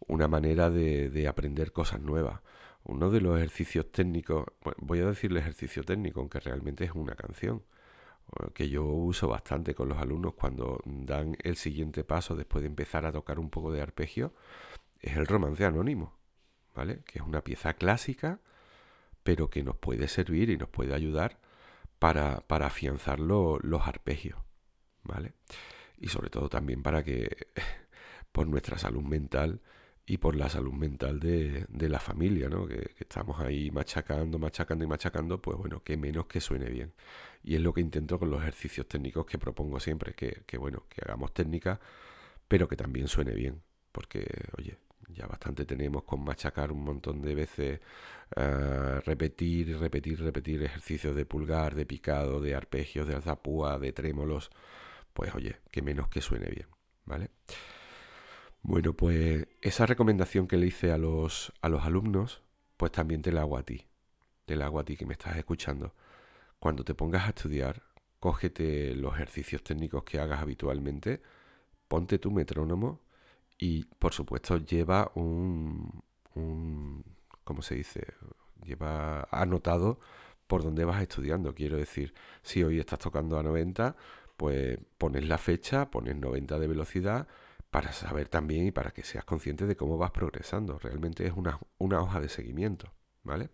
una 0.07 0.29
manera 0.29 0.71
de, 0.71 1.27
aprender 1.29 1.73
cosas 1.73 2.01
nuevas. 2.01 2.41
Uno 2.85 3.11
de 3.11 3.21
los 3.21 3.37
ejercicios 3.37 3.93
técnicos, 3.93 4.47
voy 4.79 5.01
a 5.01 5.07
decir 5.07 5.31
el 5.31 5.37
ejercicio 5.37 5.83
técnico, 5.85 6.21
aunque 6.21 6.41
realmente 6.41 6.85
es 6.85 6.93
una 6.93 7.15
canción, 7.15 7.63
eh, 8.39 8.49
que 8.55 8.69
yo 8.69 8.85
uso 8.85 9.29
bastante 9.29 9.75
con 9.75 9.89
los 9.89 9.99
alumnos 9.99 10.35
cuando 10.35 10.81
dan 10.85 11.37
el 11.43 11.57
siguiente 11.57 12.05
paso 12.05 12.37
después 12.37 12.63
de 12.63 12.69
empezar 12.69 13.05
a 13.07 13.13
tocar 13.13 13.39
un 13.39 13.51
poco 13.51 13.73
de 13.73 13.83
arpegio, 13.83 14.35
es 15.01 15.17
el 15.17 15.27
romance 15.27 15.65
anónimo, 15.65 16.19
¿vale? 16.75 17.03
Que 17.05 17.19
es 17.19 17.25
una 17.25 17.43
pieza 17.43 17.75
clásica, 17.75 18.41
pero 19.23 19.51
que 19.51 19.63
nos 19.63 19.77
puede 19.77 20.09
servir 20.09 20.51
y 20.51 20.57
nos 20.57 20.69
puede 20.69 20.95
ayudar 20.95 21.39
para, 21.99 22.43
afianzar 22.49 23.21
los 23.21 23.87
arpegios, 23.87 24.39
¿vale? 25.03 25.35
Y 25.99 26.09
sobre 26.09 26.31
todo 26.31 26.49
también 26.49 26.83
para 26.83 27.03
que 27.05 27.49
por 28.33 28.47
nuestra 28.47 28.79
salud 28.79 29.03
mental 29.03 29.61
y 30.07 30.19
por 30.19 30.35
la 30.37 30.49
salud 30.49 30.73
mental 30.73 31.21
de, 31.21 31.67
la 31.89 32.01
familia, 32.01 32.49
¿no? 32.49 32.67
Que, 32.67 32.95
estamos 32.99 33.41
ahí 33.41 33.71
machacando, 33.71 34.39
machacando 34.39 34.85
y 34.85 34.89
machacando, 34.89 35.41
pues 35.41 35.57
bueno, 35.59 35.83
que 35.83 35.97
menos 35.97 36.27
que 36.27 36.41
suene 36.41 36.69
bien. 36.69 36.93
Y 37.43 37.55
es 37.55 37.61
lo 37.61 37.73
que 37.73 37.81
intento 37.81 38.19
con 38.19 38.31
los 38.31 38.41
ejercicios 38.43 38.89
técnicos 38.89 39.27
que 39.27 39.39
propongo 39.39 39.81
siempre, 39.81 40.15
que, 40.15 40.43
que 40.47 40.59
bueno, 40.59 40.85
que 40.89 41.03
hagamos 41.05 41.33
técnica, 41.33 41.81
pero 42.49 42.69
que 42.69 42.77
también 42.77 43.09
suene 43.09 43.33
bien. 43.33 43.63
Porque, 43.93 44.27
oye, 44.59 44.79
ya 45.15 45.27
bastante 45.27 45.65
tenemos 45.65 46.05
con 46.05 46.25
machacar 46.25 46.73
un 46.73 46.85
montón 46.85 47.23
de 47.23 47.35
veces, 47.35 47.81
uh, 48.37 49.01
repetir, 49.05 49.79
repetir, 49.79 50.21
repetir 50.21 50.63
ejercicios 50.63 51.15
de 51.17 51.27
pulgar, 51.27 51.75
de 51.75 51.87
picado, 51.87 52.41
de 52.41 52.55
arpegios, 52.55 53.07
de 53.09 53.15
alzapúa, 53.15 53.79
de 53.79 53.93
trémolos. 53.93 54.51
Pues 55.13 55.35
oye, 55.35 55.57
que 55.71 55.83
menos 55.83 56.09
que 56.09 56.21
suene 56.21 56.49
bien, 56.49 56.67
¿vale? 57.05 57.31
Bueno, 58.63 58.93
pues 58.93 59.47
esa 59.63 59.87
recomendación 59.87 60.47
que 60.47 60.57
le 60.57 60.67
hice 60.67 60.93
a 60.93 60.99
los, 60.99 61.53
a 61.63 61.69
los 61.69 61.85
alumnos, 61.85 62.43
pues 62.77 62.93
también 62.93 63.23
te 63.23 63.33
la 63.33 63.43
hago 63.43 63.57
a 63.57 63.63
ti. 63.63 63.87
Te 64.45 64.57
la 64.57 64.67
hago 64.67 64.79
a 64.81 64.85
ti 64.85 64.97
que 64.97 65.07
me 65.07 65.15
estás 65.15 65.37
escuchando. 65.37 65.95
Cuando 66.59 66.85
te 66.85 66.95
pongas 66.95 67.27
a 67.27 67.31
estudiar, 67.31 67.83
cógete 68.21 68.95
los 68.95 69.15
ejercicios 69.15 69.63
técnicos 69.65 70.05
que 70.05 70.21
hagas 70.21 70.41
habitualmente, 70.41 71.23
ponte 71.89 72.19
tu 72.19 72.31
metrónomo 72.31 73.01
y 73.59 73.85
por 73.85 74.13
supuesto 74.13 74.59
lleva 74.59 75.11
un, 75.15 76.03
un 76.35 77.05
¿cómo 77.45 77.63
se 77.63 77.77
dice? 77.77 78.15
Lleva 78.65 79.27
anotado 79.31 80.01
por 80.47 80.63
dónde 80.63 80.85
vas 80.85 81.03
estudiando. 81.03 81.55
Quiero 81.55 81.77
decir, 81.79 82.15
si 82.43 82.63
hoy 82.63 82.79
estás 82.79 82.99
tocando 82.99 83.39
a 83.39 83.43
90, 83.43 83.97
pues 84.37 84.79
pones 84.99 85.27
la 85.27 85.39
fecha, 85.39 85.91
pones 85.91 86.17
90 86.17 86.59
de 86.59 86.67
velocidad 86.67 87.29
para 87.71 87.93
saber 87.93 88.29
también 88.29 88.67
y 88.67 88.73
para 88.73 88.91
que 88.91 89.05
seas 89.05 89.25
consciente 89.25 89.67
de 89.67 89.77
cómo 89.77 89.97
vas 89.97 90.11
progresando. 90.11 90.79
Realmente 90.79 91.27
es 91.27 91.33
una, 91.35 91.59
hoja 92.01 92.21
de 92.21 92.29
seguimiento, 92.29 92.93
¿vale? 93.23 93.51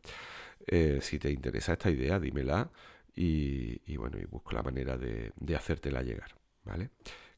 Eh, 0.67 1.01
si 1.03 1.19
te 1.19 1.31
interesa 1.31 1.75
esta 1.75 1.91
idea, 1.91 2.19
dímela 2.19 2.71
y, 3.15 3.97
bueno, 3.97 4.19
y 4.19 4.25
busco 4.25 4.53
la 4.53 4.63
manera 4.63 4.97
de, 4.97 5.33
hacértela 5.55 6.03
llegar, 6.03 6.35
¿vale? 6.65 6.91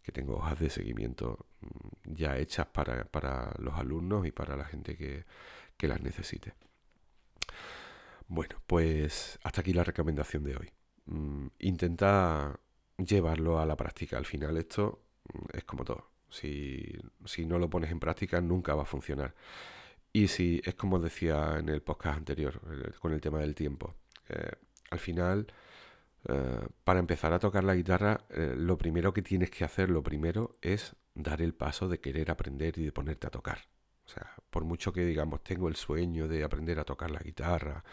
que 0.02 0.12
tengo 0.12 0.36
hojas 0.36 0.58
de 0.58 0.70
seguimiento 0.70 1.46
mm, 1.60 2.14
ya 2.14 2.38
hechas 2.38 2.66
para, 2.66 3.54
los 3.58 3.74
alumnos 3.74 4.26
y 4.26 4.32
para 4.32 4.56
la 4.56 4.64
gente 4.64 4.96
que, 4.96 5.24
las 5.86 6.00
necesite. 6.00 6.54
Bueno, 8.26 8.56
pues 8.66 9.38
hasta 9.42 9.60
aquí 9.60 9.72
la 9.72 9.84
recomendación 9.84 10.44
de 10.44 10.56
hoy. 10.56 10.70
Mm, 11.06 11.48
intenta 11.58 12.58
llevarlo 12.96 13.60
a 13.60 13.66
la 13.66 13.76
práctica. 13.76 14.16
Al 14.18 14.26
final 14.26 14.56
esto 14.56 15.02
mm, 15.32 15.56
es 15.56 15.64
como 15.64 15.84
todo. 15.84 16.10
Si, 16.30 16.98
no 17.46 17.58
lo 17.58 17.70
pones 17.70 17.90
en 17.90 18.00
práctica 18.00 18.40
nunca 18.40 18.74
va 18.74 18.82
a 18.82 18.86
funcionar. 18.86 19.34
Y 20.12 20.28
si 20.28 20.60
es 20.64 20.74
como 20.74 20.98
decía 20.98 21.56
en 21.58 21.68
el 21.68 21.82
podcast 21.82 22.18
anterior 22.18 22.60
con 23.00 23.12
el 23.12 23.20
tema 23.20 23.38
del 23.40 23.54
tiempo. 23.54 23.94
Eh, 24.28 24.50
al 24.90 24.98
final 24.98 25.46
eh, 26.24 26.66
para 26.84 26.98
empezar 26.98 27.32
a 27.32 27.38
tocar 27.38 27.64
la 27.64 27.74
guitarra, 27.74 28.20
eh, 28.30 28.54
lo 28.56 28.76
primero 28.76 29.12
que 29.12 29.22
tienes 29.22 29.50
que 29.50 29.64
hacer, 29.64 29.88
lo 29.90 30.02
primero 30.02 30.52
es 30.60 30.96
dar 31.14 31.40
el 31.42 31.54
paso 31.54 31.88
de 31.88 32.00
querer 32.00 32.30
aprender 32.30 32.78
y 32.78 32.84
de 32.84 32.92
ponerte 32.92 33.26
a 33.26 33.30
tocar. 33.30 33.60
O 34.04 34.10
sea, 34.10 34.34
por 34.50 34.64
mucho 34.64 34.92
que 34.92 35.04
digamos, 35.04 35.42
tengo 35.42 35.68
el 35.68 35.76
sueño 35.76 36.28
de 36.28 36.44
aprender 36.44 36.78
a 36.78 36.84
tocar 36.84 37.10
la 37.10 37.20
guitarra, 37.20 37.84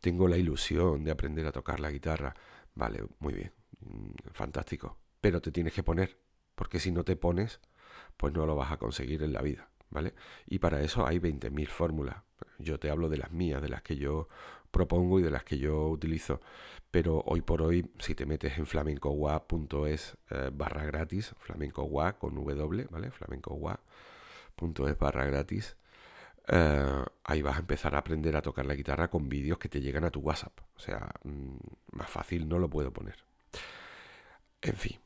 tengo 0.00 0.28
la 0.28 0.36
ilusión 0.36 1.04
de 1.04 1.10
aprender 1.10 1.46
a 1.46 1.52
tocar 1.52 1.80
la 1.80 1.90
guitarra, 1.90 2.34
vale, 2.74 3.04
muy 3.20 3.34
bien, 3.34 3.52
mm, 3.80 4.10
fantástico. 4.32 4.98
Pero 5.20 5.40
te 5.40 5.50
tienes 5.52 5.72
que 5.72 5.82
poner, 5.82 6.18
porque 6.54 6.80
si 6.80 6.92
no 6.92 7.04
te 7.04 7.16
pones, 7.16 7.60
pues 8.22 8.32
no 8.34 8.46
lo 8.46 8.54
vas 8.54 8.70
a 8.70 8.76
conseguir 8.76 9.24
en 9.24 9.32
la 9.32 9.42
vida, 9.42 9.68
¿vale? 9.90 10.14
Y 10.46 10.60
para 10.60 10.80
eso 10.80 11.04
hay 11.04 11.18
20.000 11.18 11.66
fórmulas. 11.66 12.22
Yo 12.60 12.78
te 12.78 12.88
hablo 12.88 13.08
de 13.08 13.16
las 13.16 13.32
mías, 13.32 13.60
de 13.60 13.68
las 13.68 13.82
que 13.82 13.96
yo 13.96 14.28
propongo 14.70 15.18
y 15.18 15.24
de 15.24 15.30
las 15.32 15.42
que 15.42 15.58
yo 15.58 15.88
utilizo. 15.88 16.40
Pero 16.92 17.24
hoy 17.26 17.40
por 17.40 17.62
hoy, 17.62 17.90
si 17.98 18.14
te 18.14 18.24
metes 18.24 18.58
en 18.58 18.66
flamencogua.es 18.66 20.16
eh, 20.30 20.50
barra 20.52 20.84
gratis, 20.84 21.34
flamencogua 21.40 22.12
con 22.12 22.36
W, 22.36 22.86
¿vale? 22.90 23.10
flamencogua.es 23.10 24.98
barra 25.00 25.24
gratis, 25.24 25.76
eh, 26.46 27.04
ahí 27.24 27.42
vas 27.42 27.56
a 27.56 27.58
empezar 27.58 27.96
a 27.96 27.98
aprender 27.98 28.36
a 28.36 28.42
tocar 28.42 28.66
la 28.66 28.76
guitarra 28.76 29.10
con 29.10 29.28
vídeos 29.28 29.58
que 29.58 29.68
te 29.68 29.80
llegan 29.80 30.04
a 30.04 30.12
tu 30.12 30.20
WhatsApp. 30.20 30.56
O 30.76 30.78
sea, 30.78 31.12
mm, 31.24 31.56
más 31.90 32.08
fácil 32.08 32.48
no 32.48 32.60
lo 32.60 32.70
puedo 32.70 32.92
poner. 32.92 33.16
En 34.60 34.76
fin, 34.76 35.00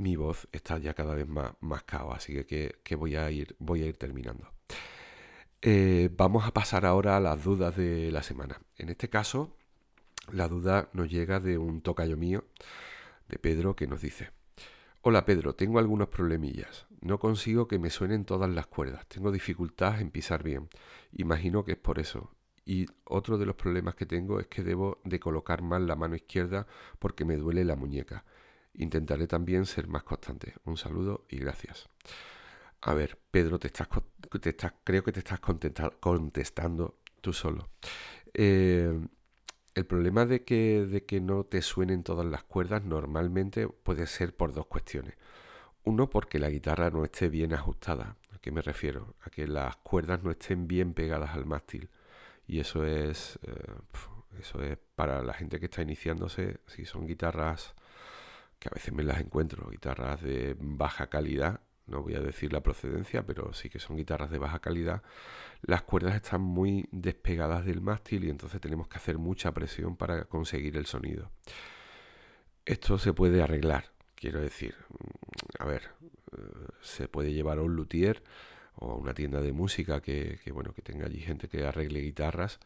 mi 0.00 0.16
voz 0.16 0.48
está 0.50 0.78
ya 0.78 0.94
cada 0.94 1.14
vez 1.14 1.28
más, 1.28 1.52
más 1.60 1.84
así 2.10 2.32
que, 2.44 2.76
que, 2.82 2.96
voy, 2.96 3.16
a 3.16 3.30
ir, 3.30 3.54
voy 3.58 3.82
a 3.82 3.86
ir 3.86 3.98
terminando. 3.98 4.50
Eh, 5.60 6.08
vamos 6.16 6.46
a 6.46 6.52
pasar 6.52 6.86
ahora 6.86 7.18
a 7.18 7.20
las 7.20 7.44
dudas 7.44 7.76
de 7.76 8.10
la 8.10 8.22
semana. 8.22 8.62
En 8.78 8.88
este 8.88 9.10
caso, 9.10 9.54
la 10.32 10.48
duda 10.48 10.88
nos 10.94 11.10
llega 11.10 11.38
de 11.38 11.58
un 11.58 11.82
tocayo 11.82 12.16
mío, 12.16 12.44
de 13.28 13.38
Pedro, 13.38 13.76
que 13.76 13.86
nos 13.86 14.00
dice, 14.00 14.30
Hola 15.02 15.26
Pedro, 15.26 15.54
tengo 15.54 15.78
algunos 15.78 16.08
problemillas. 16.08 16.86
No 17.02 17.18
consigo 17.18 17.68
que 17.68 17.78
me 17.78 17.90
suenen 17.90 18.24
todas 18.24 18.48
las 18.48 18.66
cuerdas. 18.66 19.06
Tengo 19.06 19.30
dificultad 19.30 20.00
en 20.00 20.10
pisar 20.10 20.42
bien. 20.42 20.70
Imagino 21.12 21.62
que 21.62 21.72
es 21.72 21.78
por 21.78 21.98
eso. 21.98 22.30
Y 22.64 22.86
otro 23.04 23.36
de 23.36 23.44
los 23.44 23.56
problemas 23.56 23.94
que 23.96 24.06
tengo 24.06 24.40
es 24.40 24.46
que 24.46 24.62
debo 24.62 24.98
de 25.04 25.20
colocar 25.20 25.60
mal 25.60 25.86
la 25.86 25.96
mano 25.96 26.16
izquierda 26.16 26.66
porque 26.98 27.26
me 27.26 27.36
duele 27.36 27.64
la 27.64 27.76
muñeca. 27.76 28.24
Intentaré 28.74 29.26
también 29.26 29.66
ser 29.66 29.88
más 29.88 30.02
constante. 30.02 30.54
Un 30.64 30.76
saludo 30.76 31.26
y 31.28 31.38
gracias. 31.38 31.88
A 32.82 32.94
ver, 32.94 33.18
Pedro, 33.30 33.58
te 33.58 33.66
estás, 33.66 33.88
te 34.40 34.50
estás, 34.50 34.72
creo 34.84 35.04
que 35.04 35.12
te 35.12 35.18
estás 35.20 35.40
contestando 35.40 36.98
tú 37.20 37.32
solo. 37.32 37.68
Eh, 38.32 38.98
el 39.74 39.86
problema 39.86 40.26
de 40.26 40.44
que, 40.44 40.86
de 40.86 41.04
que 41.04 41.20
no 41.20 41.44
te 41.44 41.62
suenen 41.62 42.02
todas 42.02 42.26
las 42.26 42.42
cuerdas 42.44 42.84
normalmente 42.84 43.68
puede 43.68 44.06
ser 44.06 44.34
por 44.34 44.52
dos 44.52 44.66
cuestiones. 44.66 45.14
Uno, 45.84 46.10
porque 46.10 46.38
la 46.38 46.50
guitarra 46.50 46.90
no 46.90 47.04
esté 47.04 47.28
bien 47.28 47.52
ajustada. 47.52 48.16
¿A 48.32 48.38
qué 48.38 48.50
me 48.50 48.62
refiero? 48.62 49.14
A 49.22 49.30
que 49.30 49.46
las 49.46 49.76
cuerdas 49.76 50.22
no 50.22 50.30
estén 50.30 50.66
bien 50.66 50.94
pegadas 50.94 51.30
al 51.30 51.46
mástil. 51.46 51.88
Y 52.46 52.60
eso 52.60 52.84
es, 52.84 53.38
eh, 53.42 53.74
eso 54.38 54.62
es 54.62 54.78
para 54.94 55.22
la 55.22 55.34
gente 55.34 55.60
que 55.60 55.66
está 55.66 55.82
iniciándose, 55.82 56.60
si 56.66 56.84
son 56.84 57.06
guitarras 57.06 57.74
que 58.60 58.68
a 58.68 58.74
veces 58.74 58.92
me 58.94 59.02
las 59.02 59.20
encuentro, 59.20 59.68
guitarras 59.70 60.22
de 60.22 60.54
baja 60.60 61.08
calidad, 61.08 61.60
no 61.86 62.02
voy 62.02 62.14
a 62.14 62.20
decir 62.20 62.52
la 62.52 62.62
procedencia, 62.62 63.26
pero 63.26 63.52
sí 63.54 63.68
que 63.68 63.80
son 63.80 63.96
guitarras 63.96 64.30
de 64.30 64.38
baja 64.38 64.60
calidad, 64.60 65.02
las 65.62 65.82
cuerdas 65.82 66.14
están 66.14 66.42
muy 66.42 66.88
despegadas 66.92 67.64
del 67.64 67.80
mástil 67.80 68.24
y 68.24 68.30
entonces 68.30 68.60
tenemos 68.60 68.86
que 68.86 68.98
hacer 68.98 69.18
mucha 69.18 69.52
presión 69.52 69.96
para 69.96 70.26
conseguir 70.26 70.76
el 70.76 70.86
sonido. 70.86 71.30
Esto 72.66 72.98
se 72.98 73.14
puede 73.14 73.42
arreglar, 73.42 73.86
quiero 74.14 74.40
decir, 74.40 74.76
a 75.58 75.64
ver, 75.64 75.90
se 76.82 77.08
puede 77.08 77.32
llevar 77.32 77.58
a 77.58 77.62
un 77.62 77.74
luthier 77.74 78.22
o 78.76 78.92
a 78.92 78.94
una 78.94 79.14
tienda 79.14 79.40
de 79.40 79.52
música 79.52 80.00
que, 80.00 80.38
bueno, 80.52 80.74
que 80.74 80.82
tenga 80.82 81.06
allí 81.06 81.20
gente 81.20 81.48
que 81.48 81.64
arregle 81.64 82.00
guitarras 82.00 82.60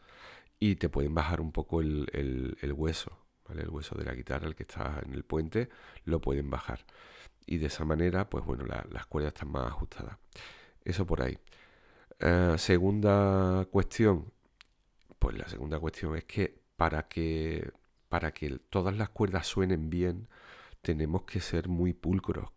y 0.59 0.75
te 0.75 0.89
pueden 0.89 1.15
bajar 1.15 1.39
un 1.39 1.53
poco 1.53 1.81
el, 1.81 2.09
el 2.13 2.73
hueso, 2.73 3.24
¿vale? 3.47 3.63
El 3.63 3.69
hueso 3.69 3.95
de 3.95 4.05
la 4.05 4.13
guitarra, 4.13 4.47
el 4.47 4.55
que 4.55 4.63
está 4.63 5.01
en 5.05 5.13
el 5.13 5.23
puente, 5.23 5.69
lo 6.05 6.21
pueden 6.21 6.49
bajar 6.49 6.85
y 7.45 7.57
de 7.57 7.67
esa 7.67 7.85
manera, 7.85 8.29
pues 8.29 8.45
bueno, 8.45 8.65
las 8.65 9.05
cuerdas 9.05 9.33
están 9.33 9.51
más 9.51 9.67
ajustadas. 9.67 10.17
Eso 10.83 11.05
por 11.05 11.21
ahí. 11.21 11.37
Eh, 12.19 12.55
segunda 12.57 13.65
cuestión, 13.71 14.31
pues 15.19 15.37
la 15.37 15.47
segunda 15.47 15.79
cuestión 15.79 16.15
es 16.15 16.25
que 16.25 16.59
para 16.75 17.07
que 17.07 17.71
para 18.09 18.31
que 18.33 18.59
todas 18.69 18.95
las 18.95 19.09
cuerdas 19.09 19.47
suenen 19.47 19.89
bien, 19.89 20.29
tenemos 20.81 21.23
que 21.23 21.41
ser 21.41 21.67
muy 21.67 21.93
pulcros 21.93 22.51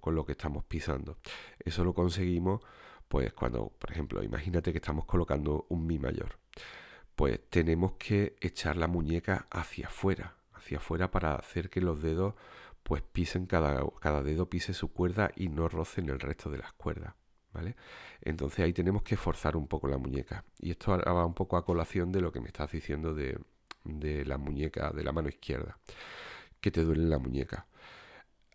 con 0.00 0.14
lo, 0.14 0.24
que 0.24 0.32
estamos 0.32 0.64
pisando. 0.64 1.18
Eso 1.58 1.84
lo 1.84 1.92
conseguimos, 1.92 2.62
pues 3.08 3.32
cuando, 3.34 3.70
por 3.78 3.90
ejemplo, 3.90 4.22
imagínate 4.22 4.72
que 4.72 4.78
estamos 4.78 5.04
colocando 5.04 5.66
un 5.68 5.86
mi 5.86 5.98
mayor, 5.98 6.38
pues 7.16 7.40
tenemos 7.50 7.92
que 7.92 8.36
echar 8.40 8.76
la 8.76 8.88
muñeca 8.88 9.46
hacia 9.50 9.86
afuera, 9.86 10.36
hacia 10.52 10.78
afuera 10.78 11.10
para 11.10 11.34
hacer 11.34 11.70
que 11.70 11.80
los 11.80 12.02
dedos 12.02 12.34
pues 12.82 13.02
pisen 13.02 13.46
cada, 13.46 13.82
cada 14.00 14.22
dedo 14.22 14.50
pise 14.50 14.74
su 14.74 14.92
cuerda 14.92 15.30
y 15.36 15.48
no 15.48 15.68
rocen 15.68 16.08
el 16.10 16.20
resto 16.20 16.50
de 16.50 16.58
las 16.58 16.72
cuerdas. 16.72 17.14
¿Vale? 17.52 17.76
Entonces 18.20 18.64
ahí 18.64 18.72
tenemos 18.72 19.04
que 19.04 19.16
forzar 19.16 19.56
un 19.56 19.68
poco 19.68 19.86
la 19.86 19.96
muñeca. 19.96 20.44
Y 20.58 20.72
esto 20.72 20.98
va 20.98 21.24
un 21.24 21.34
poco 21.34 21.56
a 21.56 21.64
colación 21.64 22.10
de 22.10 22.20
lo 22.20 22.32
que 22.32 22.40
me 22.40 22.48
estás 22.48 22.72
diciendo 22.72 23.14
de, 23.14 23.38
de 23.84 24.24
la 24.24 24.38
muñeca, 24.38 24.90
de 24.90 25.04
la 25.04 25.12
mano 25.12 25.28
izquierda, 25.28 25.78
que 26.60 26.72
te 26.72 26.82
duele 26.82 27.04
la 27.04 27.18
muñeca. 27.18 27.68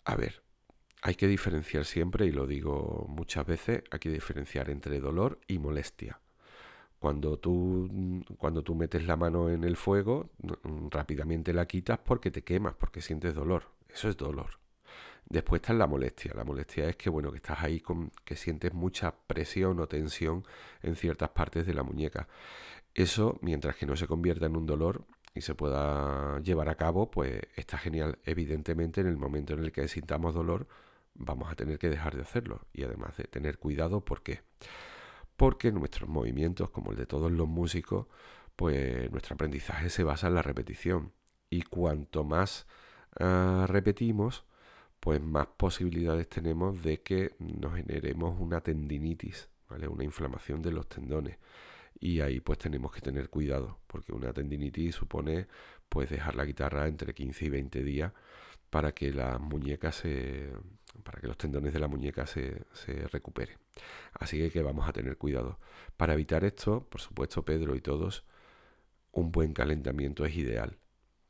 A 0.03 0.15
ver, 0.15 0.43
hay 1.01 1.15
que 1.15 1.27
diferenciar 1.27 1.85
siempre, 1.85 2.25
y 2.25 2.31
lo 2.31 2.45
digo 2.45 3.05
muchas 3.07 3.45
veces, 3.45 3.83
hay 3.89 3.99
que 3.99 4.09
diferenciar 4.09 4.69
entre 4.69 4.99
dolor 4.99 5.39
y 5.47 5.59
molestia. 5.59 6.19
Cuando 6.99 7.37
tú, 7.39 8.23
cuando 8.37 8.61
tú 8.61 8.75
metes 8.75 9.05
la 9.05 9.15
mano 9.15 9.49
en 9.49 9.63
el 9.63 9.77
fuego, 9.77 10.29
rápidamente 10.91 11.53
la 11.53 11.65
quitas 11.65 11.97
porque 11.99 12.29
te 12.29 12.43
quemas, 12.43 12.75
porque 12.75 13.01
sientes 13.01 13.33
dolor. 13.33 13.63
Eso 13.87 14.09
es 14.09 14.17
dolor. 14.17 14.59
Después 15.29 15.61
está 15.61 15.73
la 15.73 15.87
molestia. 15.87 16.33
La 16.35 16.43
molestia 16.43 16.89
es 16.89 16.95
que, 16.97 17.09
bueno, 17.09 17.31
que 17.31 17.37
estás 17.37 17.63
ahí 17.63 17.79
con, 17.79 18.11
que 18.25 18.35
sientes 18.35 18.73
mucha 18.73 19.15
presión 19.27 19.79
o 19.79 19.87
tensión 19.87 20.43
en 20.81 20.95
ciertas 20.95 21.29
partes 21.29 21.65
de 21.65 21.73
la 21.73 21.83
muñeca. 21.83 22.27
Eso, 22.93 23.37
mientras 23.41 23.75
que 23.75 23.85
no 23.85 23.95
se 23.95 24.07
convierta 24.07 24.47
en 24.47 24.57
un 24.57 24.65
dolor, 24.65 25.05
y 25.33 25.41
se 25.41 25.55
pueda 25.55 26.39
llevar 26.41 26.69
a 26.69 26.75
cabo, 26.75 27.11
pues 27.11 27.41
está 27.55 27.77
genial. 27.77 28.19
Evidentemente, 28.25 29.01
en 29.01 29.07
el 29.07 29.17
momento 29.17 29.53
en 29.53 29.59
el 29.59 29.71
que 29.71 29.87
sintamos 29.87 30.33
dolor, 30.33 30.67
vamos 31.13 31.51
a 31.51 31.55
tener 31.55 31.77
que 31.79 31.89
dejar 31.89 32.15
de 32.15 32.23
hacerlo 32.23 32.61
y 32.73 32.83
además 32.83 33.15
de 33.17 33.25
tener 33.25 33.57
cuidado, 33.59 34.01
¿por 34.01 34.23
qué? 34.23 34.41
Porque 34.41 34.88
nuestros 35.73 36.09
movimientos, 36.09 36.69
como 36.69 36.91
el 36.91 36.97
de 36.97 37.05
todos 37.05 37.31
los 37.31 37.47
músicos, 37.47 38.07
pues 38.55 39.09
nuestro 39.11 39.35
aprendizaje 39.35 39.89
se 39.89 40.03
basa 40.03 40.27
en 40.27 40.35
la 40.35 40.41
repetición 40.41 41.13
y 41.49 41.61
cuanto 41.63 42.23
más 42.23 42.67
ah, 43.19 43.65
repetimos, 43.67 44.45
pues 44.99 45.21
más 45.21 45.47
posibilidades 45.57 46.27
tenemos 46.29 46.83
de 46.83 47.01
que 47.01 47.35
nos 47.39 47.75
generemos 47.75 48.39
una 48.39 48.61
tendinitis, 48.61 49.49
¿vale? 49.69 49.87
Una 49.87 50.03
inflamación 50.03 50.61
de 50.61 50.71
los 50.71 50.87
tendones 50.89 51.37
y 51.99 52.21
ahí 52.21 52.39
pues 52.39 52.59
tenemos 52.59 52.91
que 52.91 53.01
tener 53.01 53.29
cuidado 53.29 53.79
porque 53.87 54.13
una 54.13 54.33
tendinitis 54.33 54.95
supone 54.95 55.47
pues 55.89 56.09
dejar 56.09 56.35
la 56.35 56.45
guitarra 56.45 56.87
entre 56.87 57.13
15 57.13 57.45
y 57.45 57.49
20 57.49 57.83
días 57.83 58.13
para 58.69 58.93
que 58.93 59.11
las 59.11 59.39
muñecas 59.39 59.95
se 59.95 60.51
para 61.03 61.19
que 61.19 61.27
los 61.27 61.37
tendones 61.37 61.73
de 61.73 61.79
la 61.79 61.87
muñeca 61.87 62.25
se, 62.25 62.63
se 62.73 63.07
recuperen 63.07 63.57
así 64.13 64.49
que, 64.49 64.61
vamos 64.61 64.87
a 64.87 64.93
tener 64.93 65.17
cuidado. 65.17 65.59
Para 65.97 66.13
evitar 66.13 66.43
esto 66.43 66.87
por 66.89 67.01
supuesto 67.01 67.43
Pedro 67.43 67.75
y 67.75 67.81
todos 67.81 68.25
un 69.11 69.31
buen 69.31 69.53
calentamiento 69.53 70.25
es 70.25 70.35
ideal. 70.35 70.77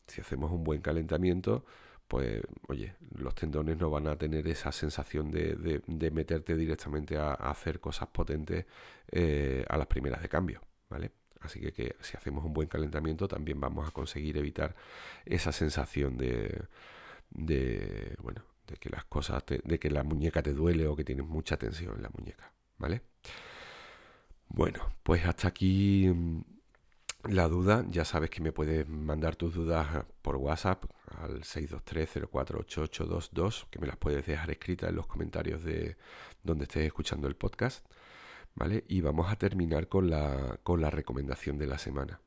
Si 0.08 0.22
hacemos 0.22 0.52
un 0.52 0.64
buen 0.64 0.82
calentamiento 0.82 1.66
pues 2.08 2.42
oye, 2.68 2.96
los 3.16 3.36
tendones 3.36 3.78
no 3.78 3.92
van 3.92 4.08
a 4.08 4.18
tener 4.18 4.48
esa 4.48 4.72
sensación 4.72 5.30
de, 5.30 5.82
de, 5.86 6.12
meterte 6.12 6.56
directamente 6.56 7.18
a, 7.18 7.34
hacer 7.34 7.80
cosas 7.80 8.08
potentes 8.10 8.66
eh, 9.12 9.64
a 9.70 9.78
las 9.78 9.86
primeras 9.86 10.22
de 10.24 10.28
cambio, 10.28 10.60
¿vale? 10.90 11.12
Así 11.42 11.60
que, 11.62 11.72
que, 11.72 11.96
si 12.02 12.18
hacemos 12.18 12.44
un 12.44 12.52
buen 12.54 12.68
calentamiento 12.68 13.28
también 13.28 13.60
vamos 13.62 13.88
a 13.88 13.92
conseguir 13.92 14.38
evitar 14.38 14.76
esa 15.26 15.52
sensación 15.52 16.18
de, 16.18 16.64
de 17.30 18.16
bueno, 18.22 18.44
de 18.70 18.78
que 18.78 18.90
las 18.90 19.06
cosas, 19.06 19.44
de 19.48 19.80
que 19.80 19.90
la 19.90 20.04
muñeca 20.04 20.44
te 20.44 20.54
duele 20.54 20.88
o 20.88 20.96
que 20.96 21.04
tienes 21.04 21.26
mucha 21.26 21.58
tensión 21.58 21.96
en 21.96 22.04
la 22.04 22.10
muñeca, 22.10 22.54
¿vale? 22.78 23.02
Bueno, 24.48 24.94
pues 25.04 25.26
hasta 25.26 25.48
aquí 25.48 26.08
mm, 26.08 26.42
la 27.26 27.48
duda, 27.48 27.86
ya 27.90 28.06
sabes 28.06 28.30
que 28.30 28.42
me 28.42 28.52
puedes 28.52 28.88
mandar 28.88 29.36
tus 29.36 29.54
dudas 29.54 30.06
por 30.22 30.38
WhatsApp 30.38 30.86
al 31.20 31.42
623-048822, 31.42 33.68
que 33.70 33.80
me 33.80 33.88
las 33.88 33.98
puedes 33.98 34.26
dejar 34.26 34.50
escritas 34.52 34.90
en 34.90 34.96
los 34.96 35.08
comentarios 35.08 35.64
de 35.64 35.98
donde 36.44 36.64
estés 36.64 36.86
escuchando 36.86 37.28
el 37.28 37.36
podcast. 37.36 37.86
¿Vale? 38.56 38.84
Y 38.88 39.02
vamos 39.02 39.32
a 39.32 39.36
terminar 39.36 39.88
con 39.88 40.10
la, 40.10 40.60
con 40.64 40.82
la 40.82 40.90
recomendación 40.90 41.60
de 41.60 41.68
la 41.68 41.78
semana. 41.78 42.20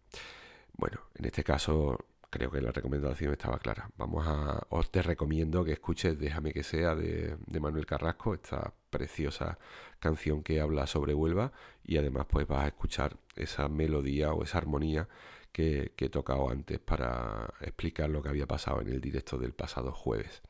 Bueno, 0.72 1.00
en 1.14 1.24
este 1.26 1.44
caso 1.44 1.98
creo 2.32 2.50
que 2.50 2.62
la 2.62 2.72
recomendación 2.72 3.32
estaba 3.32 3.58
clara. 3.58 3.90
Vamos 3.98 4.26
a, 4.26 4.66
os 4.70 4.90
te 4.90 5.02
recomiendo 5.02 5.64
que 5.64 5.72
escuches 5.72 6.18
Déjame 6.18 6.54
que 6.54 6.62
sea 6.62 6.94
de, 6.94 7.36
Manuel 7.60 7.84
Carrasco, 7.84 8.32
esta 8.32 8.72
preciosa 8.88 9.58
canción 9.98 10.42
que 10.42 10.58
habla 10.58 10.86
sobre 10.86 11.12
Huelva 11.12 11.52
y 11.84 11.98
además 11.98 12.26
pues 12.30 12.48
vas 12.48 12.64
a 12.64 12.68
escuchar 12.68 13.18
esa 13.36 13.68
melodía 13.68 14.32
o 14.32 14.44
esa 14.44 14.58
armonía 14.58 15.08
que, 15.52 15.92
he 15.94 16.08
tocado 16.08 16.48
antes 16.48 16.78
para 16.78 17.52
explicar 17.60 18.08
lo 18.08 18.22
que 18.22 18.30
había 18.30 18.46
pasado 18.46 18.80
en 18.80 18.88
el 18.88 19.02
directo 19.02 19.36
del 19.36 19.52
pasado 19.52 19.92
jueves. 19.92 20.40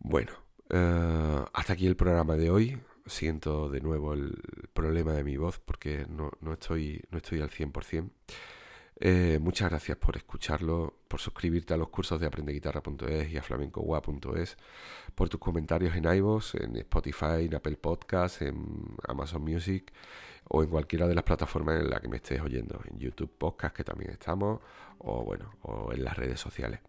Bueno, 0.00 0.32
eh, 0.68 1.44
hasta 1.52 1.74
aquí 1.74 1.86
el 1.86 1.96
programa 1.96 2.34
de 2.34 2.50
hoy. 2.50 2.80
Siento 3.06 3.68
de 3.68 3.80
nuevo 3.80 4.14
el 4.14 4.36
problema 4.72 5.12
de 5.12 5.22
mi 5.22 5.36
voz 5.36 5.60
porque 5.60 6.06
no, 6.08 6.32
no 6.40 6.54
estoy, 6.54 7.04
no 7.10 7.18
estoy 7.18 7.40
al 7.40 7.50
100%. 7.50 8.10
Eh, 9.00 9.38
muchas 9.40 9.70
gracias 9.70 9.98
por 9.98 10.16
escucharlo, 10.16 10.94
por 11.08 11.20
suscribirte 11.20 11.74
a 11.74 11.76
los 11.76 11.88
cursos 11.88 12.20
de 12.20 12.26
aprendeguitarra.es 12.26 13.32
y 13.32 13.36
a 13.36 13.42
flamencogua.es, 13.42 14.56
por 15.14 15.28
tus 15.28 15.40
comentarios 15.40 15.96
en 15.96 16.04
iVoox, 16.04 16.54
en 16.56 16.76
Spotify, 16.76 17.46
en 17.46 17.54
Apple 17.54 17.76
Podcasts, 17.76 18.42
en 18.42 18.96
Amazon 19.08 19.42
Music 19.42 19.92
o 20.48 20.62
en 20.62 20.68
cualquiera 20.68 21.08
de 21.08 21.14
las 21.14 21.24
plataformas 21.24 21.80
en 21.80 21.90
las 21.90 22.00
que 22.00 22.08
me 22.08 22.16
estés 22.16 22.40
oyendo, 22.40 22.80
en 22.90 22.98
YouTube 22.98 23.30
Podcast 23.30 23.74
que 23.74 23.84
también 23.84 24.10
estamos, 24.10 24.60
o 24.98 25.24
bueno, 25.24 25.54
o 25.62 25.92
en 25.92 26.04
las 26.04 26.16
redes 26.16 26.38
sociales. 26.38 26.80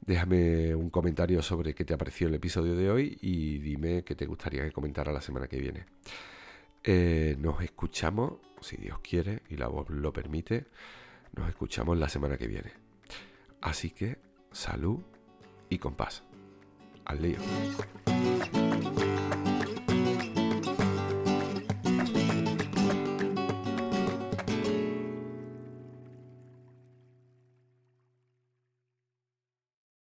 Déjame 0.00 0.74
un 0.74 0.90
comentario 0.90 1.40
sobre 1.42 1.74
qué 1.74 1.84
te 1.84 1.94
ha 1.94 1.98
parecido 1.98 2.28
el 2.28 2.34
episodio 2.34 2.74
de 2.74 2.90
hoy 2.90 3.18
y 3.20 3.58
dime 3.58 4.04
qué 4.04 4.14
te 4.14 4.26
gustaría 4.26 4.64
que 4.64 4.72
comentara 4.72 5.12
la 5.12 5.20
semana 5.20 5.46
que 5.46 5.58
viene. 5.58 5.86
Eh, 6.82 7.36
nos 7.38 7.62
escuchamos, 7.62 8.34
si 8.60 8.76
Dios 8.76 8.98
quiere 8.98 9.42
y 9.48 9.56
la 9.56 9.68
voz 9.68 9.88
lo 9.88 10.12
permite, 10.12 10.66
nos 11.36 11.48
escuchamos 11.48 11.98
la 11.98 12.08
semana 12.08 12.36
que 12.36 12.46
viene. 12.46 12.72
Así 13.60 13.90
que 13.90 14.18
salud 14.52 15.00
y 15.68 15.78
compás. 15.78 16.22
Al 17.04 17.22
lío. 17.22 17.38